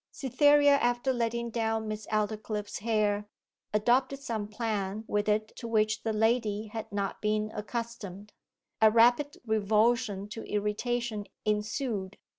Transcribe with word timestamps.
Cytherea, 0.09 0.77
after 0.77 1.13
letting 1.13 1.51
down 1.51 1.87
Miss 1.87 2.07
Aldclyffe's 2.07 2.79
hair, 2.79 3.29
adopted 3.71 4.17
some 4.19 4.47
plan 4.47 5.03
with 5.05 5.29
it 5.29 5.55
to 5.57 5.67
which 5.67 6.01
the 6.01 6.11
lady 6.11 6.69
had 6.73 6.91
not 6.91 7.21
been 7.21 7.51
accustomed. 7.53 8.33
A 8.81 8.89
rapid 8.89 9.37
revulsion 9.45 10.27
to 10.29 10.43
irritation 10.45 11.25
ensued. 11.45 12.17